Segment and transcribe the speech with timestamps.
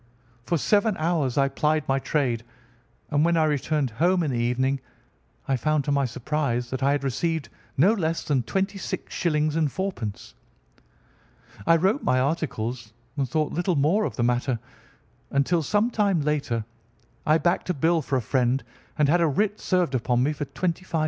[0.47, 2.43] For seven hours I plied my trade,
[3.11, 4.79] and when I returned home in the evening
[5.47, 8.97] I found to my surprise that I had received no less than 26_s_.
[8.97, 10.33] 4_d_.
[11.67, 14.57] "I wrote my articles and thought little more of the matter
[15.29, 16.65] until, some time later,
[17.23, 18.63] I backed a bill for a friend
[18.97, 20.99] and had a writ served upon me for £ 25.